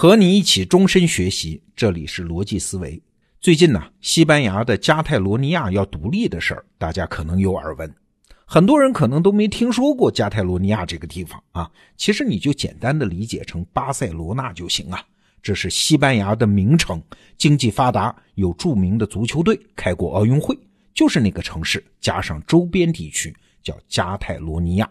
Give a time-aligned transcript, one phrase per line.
[0.00, 3.02] 和你一起终身学习，这里是逻辑思维。
[3.40, 7.92] 最近呢，西班牙的加泰罗尼亚要独立的事儿，大家可能有耳闻。
[8.44, 11.68] 很多人可能都没听说过加泰罗尼亚这个地方啊。
[11.96, 15.04] 其实你就简单的理解成巴塞罗那就行啊。
[15.42, 17.02] 这是西班牙的名城，
[17.36, 20.56] 经济发达，有著名的足球队，开过奥运会，
[20.94, 24.88] 就是那个城市加上周边地区叫加泰罗尼亚。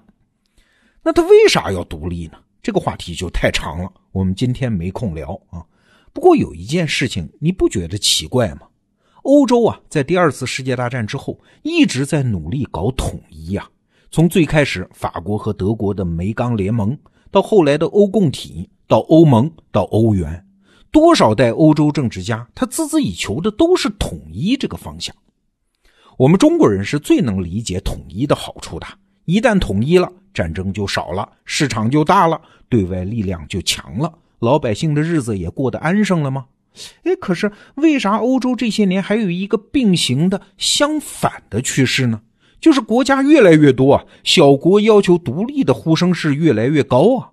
[1.02, 2.38] 那他为啥要独立呢？
[2.62, 5.66] 这个话题就太长了，我们今天没空聊啊。
[6.14, 8.62] 不过有一件事情你不觉得奇怪吗？
[9.24, 13.70] 欧洲啊，在第二次世界大战之后一直在努力搞统一呀。
[14.10, 16.98] 从最开始法国和德国的煤钢联盟，
[17.30, 20.46] 到后来的欧共体，到欧盟，到欧元，
[20.92, 25.14] 多少代欧洲政治家他孜孜以求的都是统一这个方向。
[26.18, 28.88] 我们中国人是最能理解统一的好处的，
[29.28, 30.12] 一旦统一了。
[30.34, 36.46] 战争就少了，市场就大了，对外力量就强了，老百姓的日子也过得安生了吗？
[37.06, 42.22] 哎，可是为啥欧洲这些年还有一个并行的相反的趋势呢？
[42.62, 47.32] 就是国家越来越多啊，小国要求独立的呼声是越来越高啊。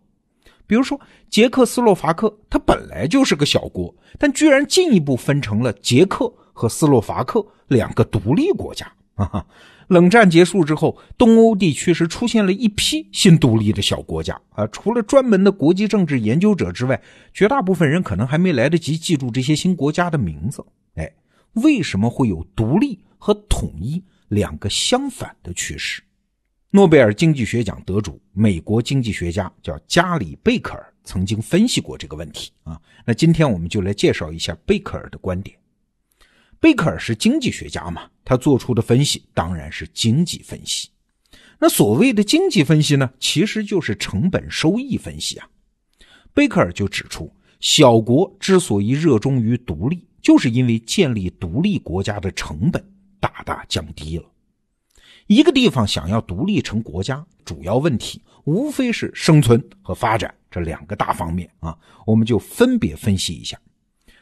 [0.66, 9.44] 比如说捷克斯洛伐克，它本来就是个小国，但居然进一步分成了捷克和斯洛伐克两个独立国家啊。
[9.88, 14.66] 冷战结束之后，东欧地区是出现了一批新独立的小国家啊。
[14.68, 17.00] 除了专门的国际政治研究者之外，
[17.32, 20.64] 绝大部分人可能还没来得及记住这些新国家的名字。
[20.94, 21.12] 哎，
[21.54, 26.02] 为什么会有独立和统一两个相反的趋势？
[26.70, 32.80] 诺贝尔经济学奖得主、美国经济学家叫加里贝克尔曾经分析过这个问题啊。
[33.04, 35.56] 那今天我们就来介绍一下贝克尔的观点。
[36.60, 38.08] 贝克尔是经济学家嘛？
[38.24, 40.88] 他做出的分析当然是经济分析。
[41.58, 45.48] 那所谓的经济分析呢，其实就是成本收益分析啊。
[46.32, 52.84] 贝克尔就指出，小国之所以热衷于独立，就是因为建立独立国家的成本
[53.20, 54.24] 大大降低了。
[55.26, 61.76] 一个地方想要独立成国家，主要问题无非是生存和发展这两个大方面啊。
[62.06, 63.58] 我们就分别分析一下。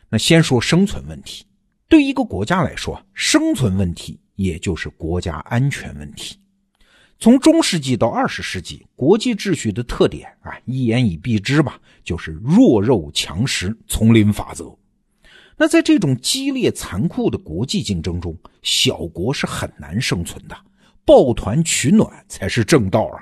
[0.09, 1.45] 那先说生存问题。
[1.93, 6.39] 对一个国家来说，生存问题也就是国家安全问题。
[7.19, 14.75] 从中世纪到二十世纪，国际秩序的特点啊，一言以蔽之吧，就是弱肉强食、丛林法则。
[15.59, 20.57] 那在这种激烈残酷的国际竞争中，小国是很难生存的，
[21.05, 23.21] 抱团取暖才是正道啊。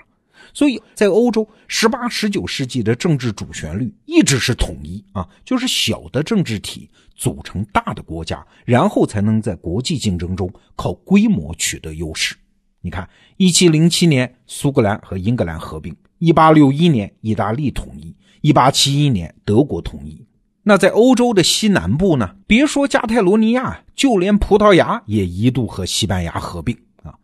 [0.52, 12.36] 所以在欧洲，十八、十九世纪的政治主旋律一直是统一啊，就是小的政治体组成大的国家，然后才能在国际竞争中靠规模取得优势。
[12.82, 20.26] 你看，一七零七年苏格兰和英格兰合并，一八六一年意大利统一，一八七一年德国统一。
[20.62, 22.36] 那在欧洲的西南部呢？
[22.46, 27.14] 别说加泰罗尼亚，就连葡萄牙也一度和西班牙合并啊。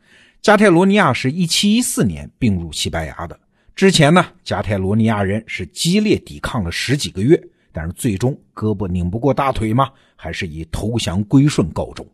[0.42, 3.38] 加泰罗尼亚是一七一四年并入西班牙的。
[3.74, 7.38] 之前呢，加泰罗尼亚人是激烈抵抗了十几个月，
[7.72, 12.06] 但是最终胳膊拧不过大腿嘛，还是以投降归顺告终。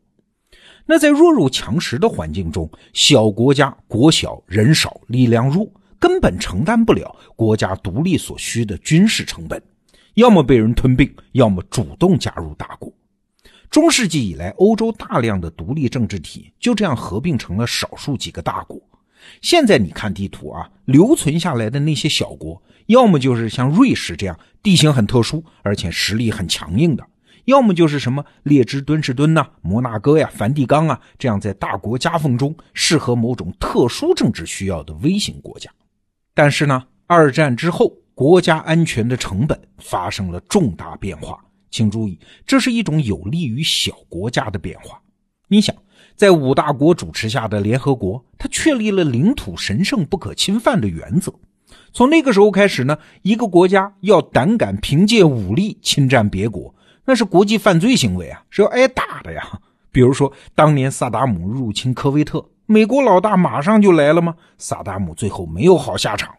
[0.86, 9.62] 那在弱肉强食的环境中，小国家国小人少力量弱，根本承担不了国家独立所需的军事成本，
[10.14, 12.92] 要么被人吞并，要么主动加入大国。
[13.72, 18.78] 中世纪以来，欧洲大量的独立政治体就这样合并成了少数几个大国。
[19.40, 27.02] 现在你看地图啊，留存下来的那些小国，要么就是像瑞士这样地形很特殊，而且实力很强硬的；
[27.46, 35.70] 要么就是什么列支敦士敦呐、摩纳哥呀、梵蒂冈啊这样在大国夹缝中适合某种特殊政治需要的微型国家。
[36.34, 41.42] 但是呢，二战之后，国家安全的成本发生了重大变化。
[41.72, 42.16] 请注意，
[42.46, 45.00] 这是一种有利于小国家的变化。
[45.48, 45.74] 你想，
[46.14, 51.34] 在五大国主持下的联合国，它确立了领土神圣不可侵犯的原则。
[51.92, 56.74] 从那个时候开始呢，一个国家要胆敢凭借武力侵占别国，
[57.04, 59.42] 那是国际犯罪行为啊，是要挨打的呀。
[59.90, 64.34] 比如说，当年萨达姆入侵科威特，美国老大马上就来了吗？
[64.58, 66.34] 萨达姆最后没有好下场。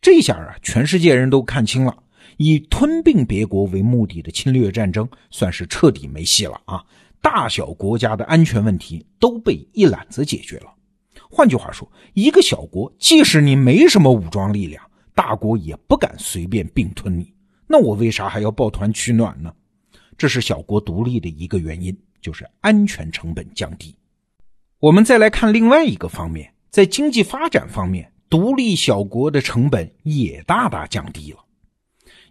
[0.00, 1.96] 这下啊，全世界人都看清了。
[2.38, 6.82] 以吞并别国为目的的侵略战争算是彻底没戏了啊！
[7.20, 10.72] 大小国家的安全问题都被一揽子解决了。
[11.28, 14.82] 换句话说，一个小国，即使你没什么武装力量，
[15.14, 17.34] 大国也不敢随便并吞你。
[17.66, 19.52] 那我为啥还要抱团取暖呢？
[20.16, 23.94] 这是小国独立的一个原因，就是安全成本降低。
[24.78, 31.38] 我们再来看另外一个方面，在经济发展方面，独立小国的成本也大大降低了。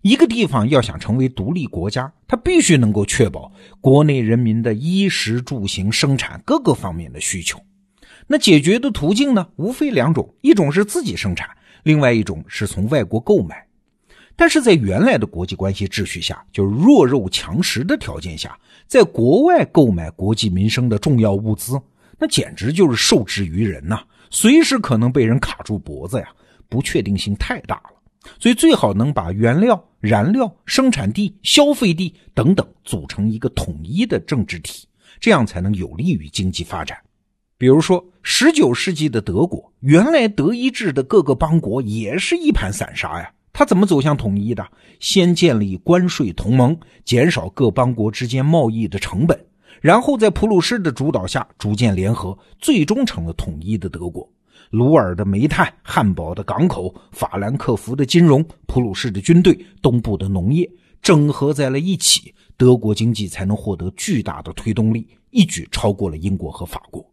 [0.01, 3.51] 一个地方要想成为独立国家，它必须能够确保
[3.81, 7.59] 国内人民的衣食住行、生产各个方面的需求。
[8.27, 11.49] 那解决的途径呢，无非两种：一种是自己生产，
[11.83, 13.65] 另外一种是从外国购买。
[14.35, 18.55] 但是在原来的国际关系秩序下，就是弱肉强食的条件下，
[18.85, 21.81] 在国外购买国计民生的重要物资，
[22.19, 24.01] 那简直就是受制于人呐！
[24.29, 26.27] 随时可能被人卡住脖子呀，
[26.69, 27.96] 不确定性太大了。
[28.39, 34.87] 所以最好能把原料、燃料、生产地、消费地等等组成一个统一的政治体，
[35.19, 36.97] 这样才能有利于经济发展。
[37.57, 43.31] 比如说，十九世纪的德国，原来德意志的各个邦国也是一盘散沙呀。
[43.51, 44.63] 他怎么走向统一的？
[44.99, 49.39] 先建立关税同盟，减少各邦国之间贸易的成本，
[49.81, 54.31] 然后在普鲁士的主导下逐渐联合，最终成了统一的德国。
[54.69, 60.69] 鲁尔的煤炭、汉堡的港口、法兰克福的金融、普鲁士的军队、东部的农业，
[61.01, 67.05] 整合在了一起，德国经济才能获得巨大的推动力，一举超过了英国和法国。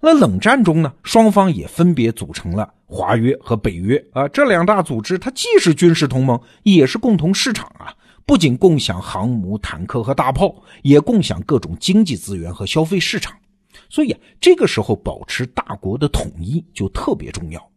[0.00, 7.92] 那冷战中呢，双方也分别组成了华约和北约啊，这两大组织它既是军事同盟，也是共同市场啊，
[8.24, 13.34] 不仅共享航母、坦克和大炮，也共享各种经济资源和消费市场。
[13.88, 17.70] 所以啊，这个时候保持大国的统一就特别重要，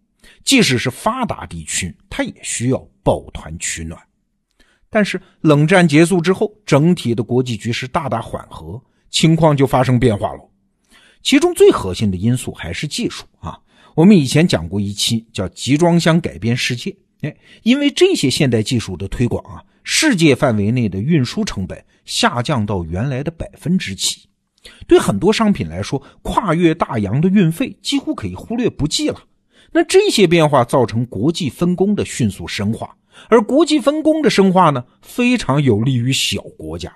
[0.44, 4.02] 即使是发达地区，它也需要抱团取暖。
[4.90, 10.50] 但是冷战结束之后，整体的国际局势大大缓和，情况就发生变化了。
[11.22, 13.60] 其中最核心的因素还是技术啊！
[13.94, 24.29] 我们以前讲过一期叫“集装箱改变世界”，哎，因为这些现代技术的推广啊，世界范围内的运输成本下降到原来的百分之几，
[24.88, 29.20] 对很多商品来说，跨越大洋的运费几乎可以忽略不计了。
[29.72, 32.96] 那这些变化造成国际分工的迅速深化，
[33.30, 36.92] 而国际分工的深化呢，非常有利于小国家。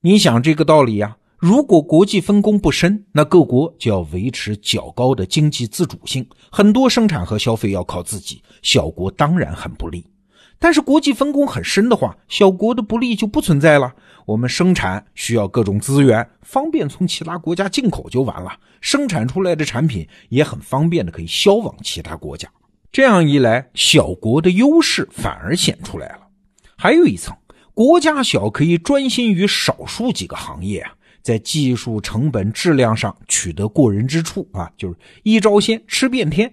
[0.00, 1.16] 你想这个道理呀？
[1.38, 10.04] 如果国际分工不深，那各国就要维持较高的经济自主性，很多生产和消费要靠自己，小国当然很不利。
[10.58, 13.94] 但是国际分工很深的话，小国的不利就不存在了。
[14.26, 22.48] 我们生产需要各种资源，方便从其他国家进口就完了，生产出来的产品也很方便的可以销往其他国家。
[22.90, 26.26] 这样一来，小国的优势反而显出来了。
[26.76, 27.36] 还有一层，
[27.72, 30.92] 国家小可以专心于少数几个行业啊。
[31.20, 36.50] 在技术、成本、质量上取得过人之处啊，就是一招鲜吃遍天。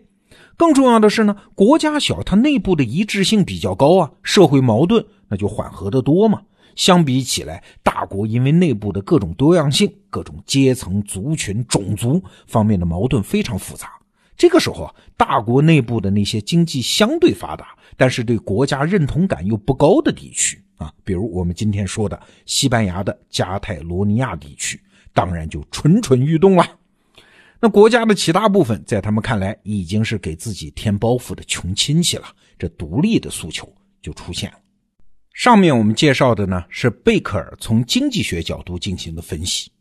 [0.58, 6.42] 更重要的是呢，国家小，它内部的一致性比较高啊，社会矛盾那就缓和的多嘛。
[6.76, 13.90] 相比起来，大国因为内部的各种多样性、各种阶层、族群、种族方面的矛盾非常复杂。
[14.38, 20.62] 这个时候啊，大国内部的那些经济相对发达，但是对国家认同感又不高的地区。
[20.78, 24.78] 啊，比如我们今天说的西班牙的加泰罗尼亚地区，
[25.14, 26.66] 当然就蠢蠢欲动了。
[27.66, 32.26] 那国家的其他部分，在他们看来已经是给自己添包袱的穷亲戚了，
[32.60, 33.68] 这独立的诉求
[34.04, 34.58] 就出现了。
[35.34, 39.72] 上面我们介绍的呢，是贝克尔从经济学角度进行的分析。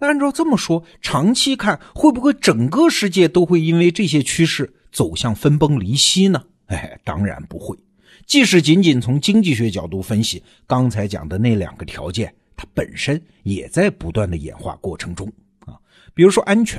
[0.00, 6.44] 按照这么说，长期看会不会整个世界都会因为这些趋势走向分崩离析呢？
[6.66, 7.74] 哎，当然不会。
[8.26, 15.26] 即使仅仅从经济学角度分析，刚才讲的那两个条件，它本身也在不断的演化过程中
[15.60, 15.72] 啊。
[16.12, 16.78] 比如说安全，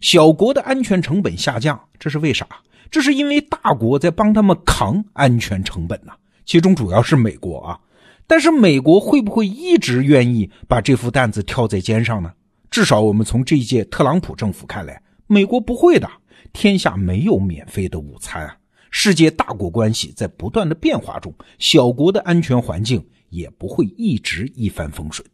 [0.00, 2.46] 小国的安全成本下降，这是为啥？
[2.90, 6.12] 这是因为大国在帮他们扛安全成本呐。
[6.44, 7.78] 其中主要是美国啊，
[8.26, 12.32] 但是美国会不会一直愿意把这副担子挑在肩上呢？
[12.70, 16.10] 至少我们从这一届特朗普政府看来，美国不会的。
[16.52, 18.56] 天下没有免费的午餐啊。
[18.90, 25.24] 世界大国关系在不断的变化中，小国的安全环境也不会一直一帆风顺。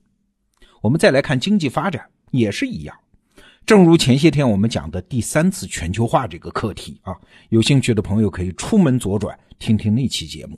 [0.83, 2.95] 我们再来看经济发展，也是一样。
[3.67, 7.13] 正如前些天我们讲的第三次全球化这个课题啊，
[7.49, 10.57] 有兴趣的朋友可以出门左转听听那期节目。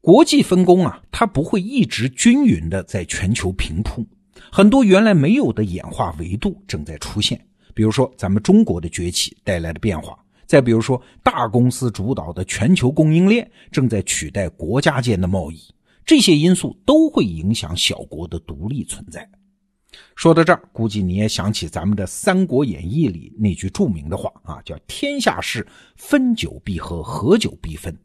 [0.00, 4.06] 国际分工啊，它不会一直均匀的在全球平铺，
[4.52, 7.44] 很多原来没有的演化维度正在出现。
[7.74, 10.16] 比如说咱们中国的崛起带来的变化。
[10.46, 15.60] 再比如说，大公司主导的全球供应链正在取代国家间的贸易，
[16.06, 19.28] 这些因素都会影响小国的独立存在。
[20.14, 25.66] 说到这儿，估计你也想起咱们的《三国演义》里那句著名的话啊，叫“天下事，
[25.96, 27.96] 分久必合，合久必分”。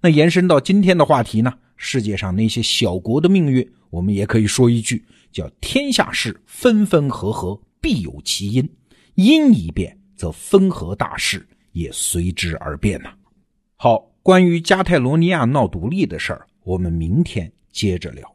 [0.00, 8.68] 那延伸到今天的话题呢，世界上那些小国的命运，我们也可以说一句，叫“天下事，分分合合，必有其因，
[9.14, 13.12] 因一变，则分合大事。”也随之而变呐。
[13.76, 18.34] 好，关于加泰罗尼亚闹独立的事儿，我们明天接着聊。